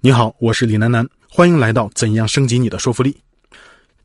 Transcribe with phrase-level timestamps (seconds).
[0.00, 3.16] 你好，我是李楠楠，欢迎来到怎样升级你的说服力。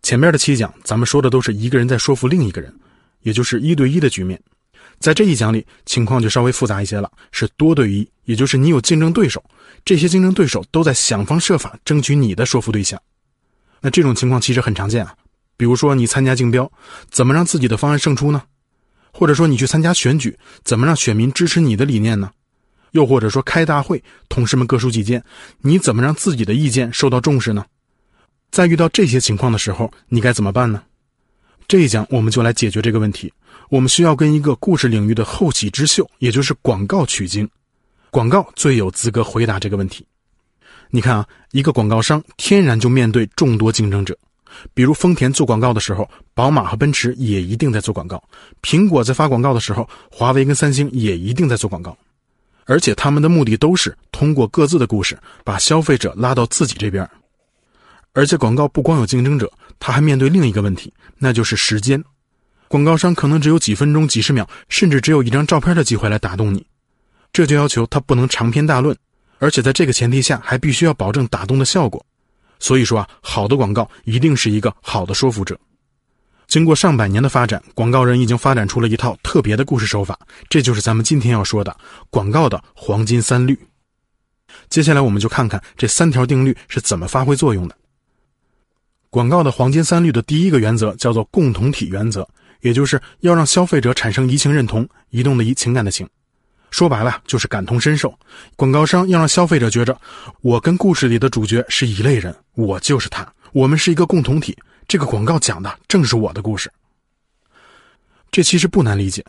[0.02, 2.74] 前面的七讲咱们说的都是一个人在说服另一个人，
[3.22, 4.42] 也就是一对一的局面。
[4.98, 9.44] 在这一讲里，情况就稍微复杂一些了，是多对一，也就是你有竞争对手，
[9.86, 13.00] 这些竞争对手都在想方设法争取你的说服对象。
[13.80, 15.14] 那这种情况其实很常见啊，
[15.58, 16.70] 比如说你参加竞标，
[17.12, 18.42] 怎么让自己的方案胜出呢？
[19.12, 22.32] 或者说你去参加选举，怎么让选民支持你的理念呢？
[22.94, 25.24] 又或者说开大会，同事们各抒己见，
[25.60, 27.64] 你怎么让自己的意见受到重视呢？
[28.50, 30.82] 在遇到这些情况的时候，你该怎么办呢？
[31.68, 33.32] 这一讲我们就来解决这个问题。
[33.70, 37.50] 我们需要跟一个故事领域的后起之秀，也就是广告取经。
[38.12, 40.06] 广告最有资格回答这个问题。
[40.92, 44.16] 你看啊，一个广告商天然就面对众多竞争者，
[44.76, 48.18] 比如丰田做广告的时候，宝马和奔驰也一定在做广告；
[48.62, 51.98] 苹果在发广告的时候，华为跟三星也一定在做广告。
[52.66, 57.08] 而且他们的目的都是通过各自的故事，把消费者拉到自己这边。
[58.14, 62.04] 而且广告不光有竞争者，他还面对另一个问题，那就是时间。
[62.68, 66.66] 广告商可能只有几分钟、几十秒，甚至只有一张照片的机会来打动你，
[67.32, 68.96] 这就要求他不能长篇大论，
[69.40, 72.04] 而且在这个前提下，还必须要保证打动的效果。
[72.60, 75.60] 所以说啊，好的广告一定是一个好的说服者。
[76.54, 80.16] 经过上百年的发展，广告人已经发展出了一套特别的故事手法，
[80.48, 81.76] 这就是咱们今天要说的
[82.12, 83.58] 广告的黄金三律。
[84.70, 87.76] 接下来，我们就看看这三条定律是怎么发挥作用的。
[89.10, 92.30] 广告的黄金三律的第一个原则叫做共同体原则，
[92.62, 96.08] 也就是要让消费者产生移情认同，移动的移，情感的情，
[96.70, 98.14] 说白了就是感同身受。
[98.56, 100.00] 广告商要让消费者觉着，
[100.42, 104.56] 我跟故事里的主角是一类人，我就是他，我们是一个共同体。
[104.88, 106.72] 这个广告讲的正是我的故事，
[108.32, 109.24] 这其实不难理解。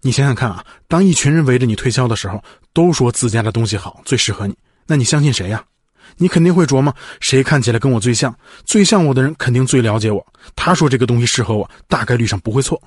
[0.00, 2.42] 你想想看啊，当一群人围着你推销的时候，
[2.72, 4.56] 都说自家的东西好，最适合你，
[4.86, 5.64] 那你相信谁呀？
[6.16, 8.34] 你肯定会琢磨，谁看起来跟我最像，
[8.64, 10.24] 最像我的人肯定最了解我。
[10.54, 12.80] 他说这个东西适合我，大概率上不会错。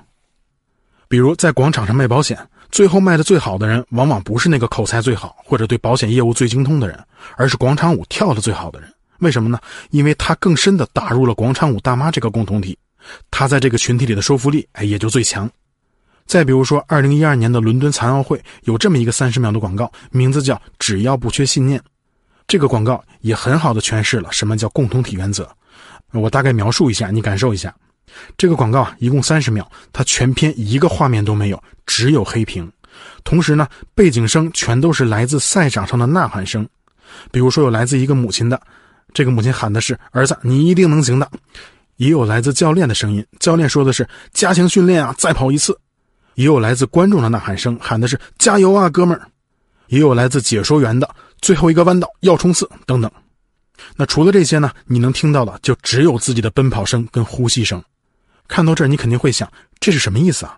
[1.08, 2.38] 比如在广场上卖保险，
[2.72, 6.98] 最后卖的最好的人，往往不是那个口才最好或者对保险业务最精通的人，
[7.36, 8.92] 而是广场舞跳的最好的人。
[9.22, 9.60] 为什么呢？
[9.90, 12.78] 因为他更深的打入了广场舞大妈这个共同体，
[13.30, 15.50] 他在这个群体里的说服力，哎，也就最强。
[16.26, 21.82] 再比如说，二零一二年的伦敦残奥会有这么一个三十秒的广告，名字叫“只要不缺信念”。
[22.48, 25.48] 这个广告也很好的诠释了什么叫共同体原则。
[26.12, 27.74] 我大概描述一下，你感受一下。
[28.38, 32.70] 这个广告，一共三十秒，它全篇一个画面都没有，只有黑屏。
[33.24, 36.68] 同时呢，背景声全都是来自赛场上的呐喊声，
[37.32, 38.60] 比如说有来自一个母亲的。
[39.14, 41.30] 这个母亲喊的是：“儿子，你一定能行的。”
[41.98, 45.78] 也有来自教练的声音，教练说的是：“加强训练啊，再跑一次。”
[46.36, 49.28] 也有来自观众的呐喊声，喊的是：“加油啊，哥们儿！”
[49.88, 51.08] 也有来自解说员的
[51.42, 53.12] ：“最后一个弯道要冲刺。”等等。
[53.96, 54.72] 那除了这些呢？
[54.86, 57.84] 你能听到的就只有自己的奔跑声跟呼吸声。
[58.48, 60.58] 看到这儿，你肯定会想，这是什么意思啊？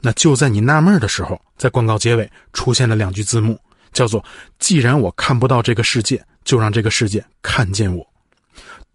[0.00, 3.58] 那就在你纳闷的时候，在广告结尾出现了两句字幕，
[3.92, 4.24] 叫做
[4.60, 8.02] ：“既然我看不到这个世界。”就让这个世界看见我。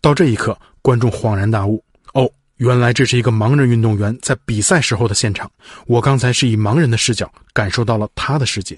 [0.01, 1.83] 到这一刻，观众恍然大悟：
[2.15, 2.27] 哦，
[2.57, 5.47] 原来这是一个盲人运动员在比赛时候的现场。
[5.85, 8.75] 我刚才是以盲人的视角感受到了他的世界。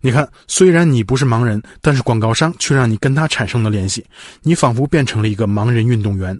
[0.00, 4.04] 你看，虽然你不是盲人，但是广告商却让你跟他产生了联系，
[4.42, 6.36] 你仿佛变成了一个盲人运动员。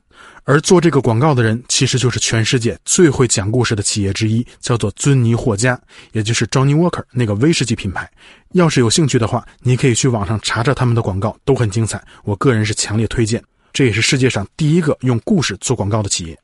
[0.47, 5.79] 而做这个广告的人，其实就是全世界最会讲故事的企业之一，叫做尊尼霍加，
[6.13, 8.09] 也就是 Johnny Walker 那个威士忌品牌。
[8.53, 12.01] 要是有兴趣的话，你可以去网上查查他们的广告，都很精彩。
[12.23, 13.43] 我个人是强烈推荐。
[13.73, 16.39] 这也是世界上第一个用故事做广告的企业。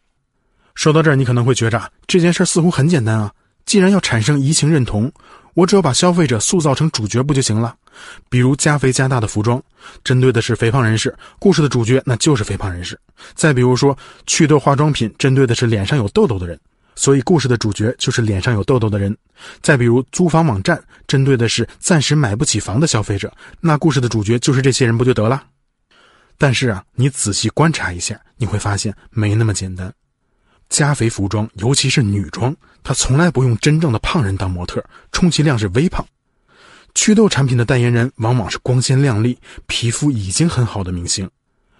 [0.74, 3.32] 说到这儿，你可能会觉着这件事似乎很简单啊，
[3.66, 5.10] 既然要产生移情认同。
[5.54, 7.74] 我只要把消费者塑造成主角不就行了？
[8.28, 9.62] 比如加肥加大的服装，
[10.02, 12.98] 针对的是肥胖人士，故事的主角那就是肥胖人士。
[13.34, 13.96] 再比如说
[14.26, 16.58] 祛痘化妆品，针对的是脸上有痘痘的人，
[16.94, 19.14] 所以故事的主角就是脸上有痘痘的人。
[19.60, 23.30] 再比如租房网站，针对的是暂时买不起房的消费者，
[23.60, 25.42] 那故事的主角就是这些人不就得了？
[26.38, 29.92] 但是啊，你仔细观察一下，你会发现没那么简单。
[30.72, 34.82] 加肥服装，尤其是女装，她从来不用真正的胖人当模特，
[35.12, 36.04] 充其量是微胖。
[36.94, 41.28] 祛痘产品的代言人往往是光鲜亮丽、皮肤已经很好的明星，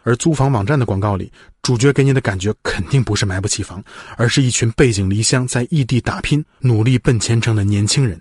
[0.02, 3.82] 而租房网站的广告里，主角给你的感觉肯定不是买不起房，
[4.18, 8.20] 而是一群背井离乡在异地打拼、努力奔前程的年轻人。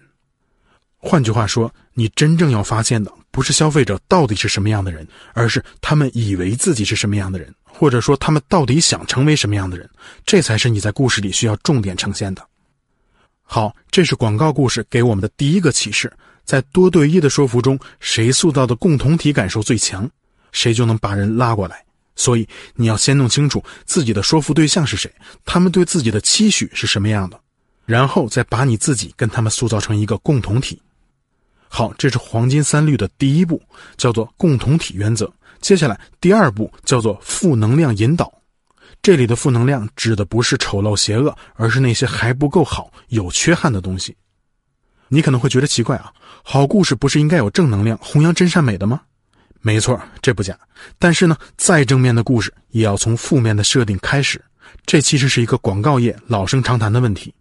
[1.01, 9.89] 换句话说，你真正要发现的不是消费者到底是什么样的人，而是他们以为自己是什么样的人，或者说他们到底想成为什么样的人，
[10.25, 12.45] 这才是你在故事里需要重点呈现的。
[13.42, 16.12] 好，这是广告故事给我们的第一个启示：
[16.45, 20.09] 在多对一的说服中，谁塑造的共同体感受最强？
[20.51, 21.83] 谁就能把人拉过来。
[22.15, 25.12] 所以你要先弄清楚自己的说服对象是谁，
[25.45, 27.39] 他们对自己的期许是什么样的，
[27.86, 30.80] 然后再把你自己跟他们塑造成一个共同体。
[31.73, 33.62] 好，这是黄金三律的第一步，
[33.95, 35.31] 叫做共同体原则。
[35.62, 38.29] 接下来第二步叫做负能量引导。
[39.01, 44.13] 这里的负能量指的不是丑陋邪恶，而是那些还不够好、有缺憾的东西。
[45.07, 46.12] 你可能会觉得奇怪啊，
[46.44, 49.00] 好故事不是应该有正能量、弘扬真善美的吗？
[49.62, 50.59] 没错，这不假。
[51.00, 54.44] 但是呢，再正面的故事也要从负面的设定开始。
[54.85, 57.33] 这其实是一个广告业老生常谈的问题，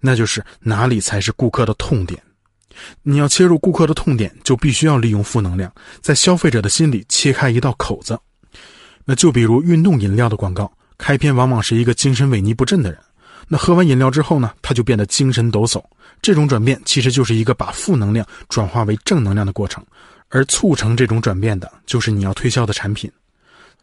[0.00, 2.20] 那就是哪里才是顾客的痛点？
[3.02, 8.18] 你要切入顾客的痛点，就必须要利用负能量，在消费者的心里切开一道口子。
[9.04, 12.98] 那就比如运动饮料的广告，开篇往往是一个精神萎靡不振的人，
[13.48, 15.82] 那喝完饮料之后呢，他就变得精神抖擞。
[16.20, 19.82] 这种转变其实就是一个把负能量转化为正能量的过程，
[20.28, 23.10] 而促成这种转变的就是你要推销的产品。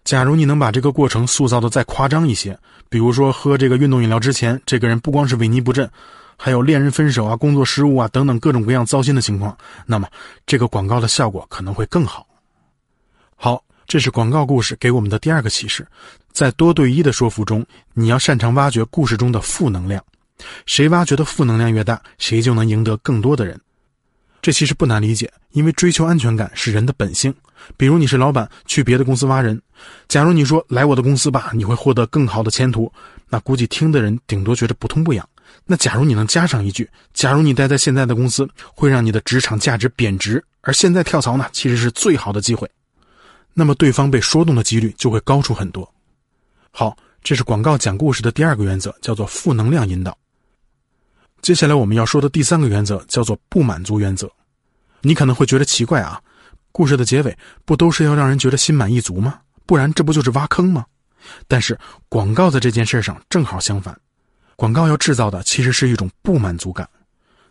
[0.04, 2.56] 假如你能把这个过程塑造的再夸张一些，
[2.90, 5.90] 比如说喝这个运动饮料之前，这个人不光是萎靡不振。
[6.38, 10.08] 还有恋人分手啊、工作失误啊等等各种各样糟心的情况，那么
[10.46, 12.28] 这个广告的效果可能会更好。
[13.36, 15.88] 好，这是广告故事给我们的第二个启示，
[16.32, 20.04] 在多对一的说服中，你要擅长挖掘故事中的负能量，
[20.66, 23.60] 谁挖掘的负能量越大，谁就能赢得更多的人。
[24.42, 27.34] 这其实不难理解，因为追求安全感是人的本性。
[27.78, 29.60] 比如你是老板，去别的公司挖人，
[30.08, 32.92] 假如你说来我的公司吧，你会获得更好的前途，
[33.28, 35.28] 那估计听的人顶多觉得不痛不痒。
[35.66, 42.70] 那假如你能加上一句：“假如你待在现在的公司，会让你的职场价值贬值，而现在跳槽呢，其实是最好的机会。”
[43.54, 45.90] 那么对方被说动的几率就会高出很多。
[46.72, 50.18] 好，这是广告讲故事的第二个原则，叫做负能量引导。
[51.42, 54.30] 接下来我们要说的第三个原则叫做不满足原则。
[55.02, 56.22] 你可能会觉得奇怪啊，
[56.72, 59.40] 故事的结尾不都是要让人觉得心满意足吗？
[59.66, 60.86] 不然这不就是挖坑吗？
[61.48, 61.80] 但是
[62.10, 63.98] 广告在这件事上正好相反。
[64.56, 66.88] 广告要制造的其实是一种不满足感。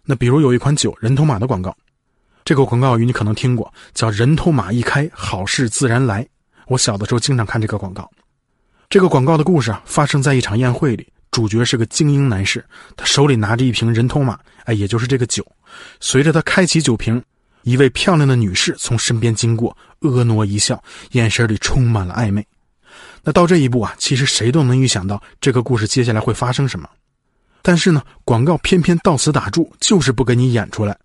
[0.04, 1.76] 那比如有一款酒人头马的广告，
[2.44, 6.26] 这个广告语你可能听过，叫“人头马一开，好事自然来”。
[6.68, 8.10] 我小的时候经常看这个广告。
[8.90, 12.64] 这个广告的故事啊，发生在一场宴会里，主角是个精英男士，
[12.96, 15.44] 他手里拿着一瓶人头马，哎，也就是这个酒。
[16.00, 17.22] 随着他开启酒瓶，
[17.62, 22.46] 一位漂亮的女士从身边经过，婀娜一笑，眼神里充满了暧昧。
[23.24, 26.88] 那到这一步啊，其实谁都能预想到这个故事接下来会发生什么，
[27.62, 30.96] 但是呢，广告偏偏到此打住，就是不给你演出来，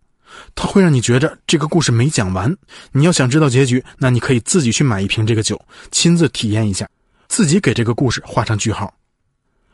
[0.53, 2.53] 它会让你觉着这个故事没讲完。
[2.91, 5.59] 你要想知道结局，那你可以自己去买一瓶这个酒，
[5.91, 6.87] 亲自体验一下，
[7.29, 8.93] 自己给这个故事画上句号。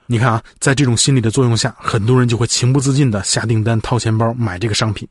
[0.05, 5.07] 你看啊，在这种心理的作用下，很多人就会情不自禁的下订单、掏钱包买这个商品。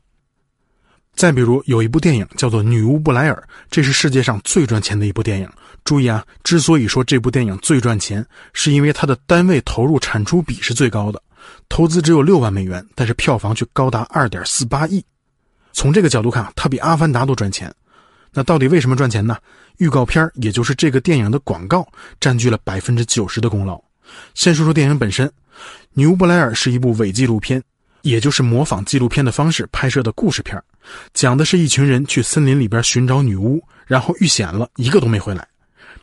[1.15, 3.35] 再比如，有一部电影叫做《女巫布莱尔》，
[3.71, 5.49] 这是世界上最赚钱的一部电影。
[5.85, 11.21] 注意啊，之所以说这部电影最赚钱，是因为它的单位投入产出比是最高的，
[11.69, 15.03] 投资只有六万美元，但是票房却高达二点四八亿。
[15.71, 17.73] 从这个角度看，它比《阿凡达》都赚钱。
[18.33, 19.37] 那到底为什么赚钱呢？
[19.77, 21.87] 预告片也就是这个电影的广告，
[22.19, 23.81] 占据了百分之九十的功劳。
[24.33, 25.27] 先说说电影本身，
[25.93, 27.63] 《女巫布莱尔》是一部伪纪录片，
[28.01, 30.61] 也就是模仿纪录片的方式拍摄的故事片，
[31.13, 35.47] 讲的是一群人去森林里边寻找女巫，然后遇险了，一个都没回来。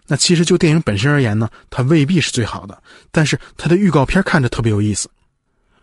[0.06, 5.08] 那其实就电影本身而言呢，它未必是最好的，但是它的预告片看着特别有意思。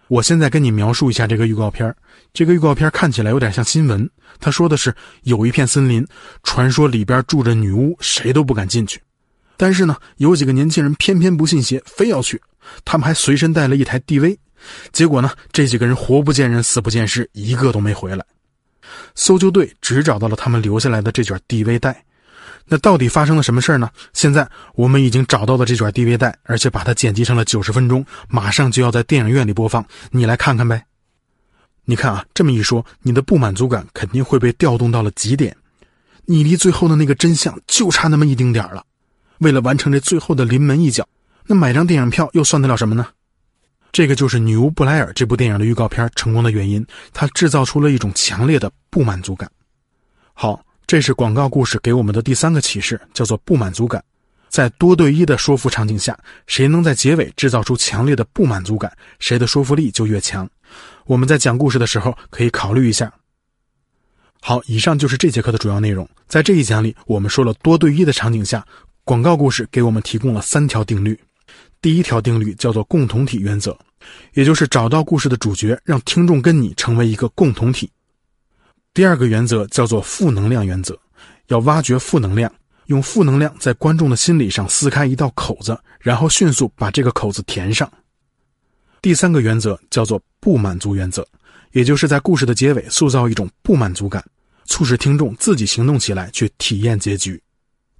[0.08, 1.96] 我现在跟你描述一下这个预告片
[2.34, 4.10] 这个预告片看起来有点像新闻。
[4.40, 6.06] 他说的是有一片森林，
[6.44, 9.00] 传说里边住着女巫，谁都不敢进去。
[9.56, 12.42] 但是呢，有几个年轻人偏偏不信邪，非要去。
[12.84, 14.38] 他们还随身带了一台 DV。
[14.92, 18.26] 结果呢，这几个人活不见人，死不见尸，一个都没回来。
[19.20, 22.06] 搜救队只找到了他们留下来的这卷 DV 带。
[22.66, 23.90] 那到底发生了什么事呢？
[24.14, 30.86] 现在我们已经找到了这卷 DV 带，而且把它剪辑成了九十分钟，马上就要在电影院里播放，你来看看呗。
[31.84, 35.54] 你看啊，这么一说，你的不满足感肯定会被调动到了极点，
[36.24, 38.86] 你离最后的那个真相就差那么一丁点了。
[39.40, 41.06] 为了完成这最后的临门一脚，
[41.46, 43.06] 那买张电影票又算得了什么呢？
[43.92, 49.50] 这个就是《女巫布莱尔》这部电影的预告片成功的原因，它制造出了一种强烈的不满足感。
[50.34, 50.64] 好。
[50.90, 54.04] 这是广告故事给我们的第三个启示，叫做不满足感。
[54.48, 56.18] 在多对一的说服场景下，
[56.48, 60.50] 谁能在结尾制造出强烈的不满足感，谁的说服力就越强。
[61.06, 63.14] 我们在讲故事的时候可以考虑一下。
[64.42, 66.10] 好，以上就是这节课的主要内容。
[66.28, 68.66] 在这一讲里，我们说了多对一的场景下，
[69.04, 71.20] 广告故事给我们提供了三条定律。
[71.82, 73.78] 第一条定律叫做共同体原则，
[74.34, 77.90] 也就是找到故事的主角，让听众跟你成为一个共同体。
[78.94, 81.00] 第二个原则叫做负能量原则，
[81.48, 82.52] 要挖掘负能量，
[82.88, 87.90] 用负能量在观众的心理上撕开一道口子，然后迅速把这个口子填上。
[89.02, 91.26] 第三个原则叫做不满足原则，
[91.72, 94.22] 也就是在故事的结尾塑造一种不满足感，
[94.66, 97.42] 促使听众自己行动起来去体验结局。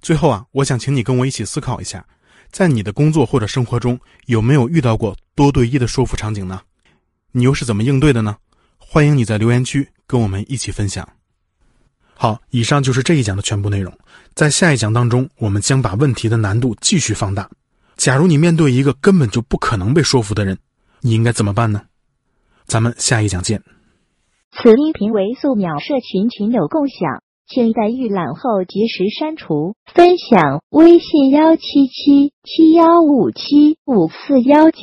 [0.02, 2.04] 最后啊，我想请你跟我一起思考一下，
[2.50, 6.60] 在你的工作或者生活中有没有遇到过多对一的说服场景呢？
[7.32, 8.36] 你又是怎么应对的呢？
[8.78, 11.08] 欢迎你在留言区跟我们一起分享。
[12.14, 13.96] 好，以上就是这一讲的全部内容。
[14.34, 17.48] 在下一讲当中，我们将把问题的难度继续放大。
[17.96, 20.58] 假如你面对一个根本就不可能被说服的人，
[21.00, 21.82] 你应该怎么办呢？
[22.66, 23.62] 咱们下一讲见。
[24.52, 29.74] 此音频为素秒社群群友共享，请在预览后及时删除。
[29.92, 34.78] 分享微信：幺七七七幺五七五四幺九。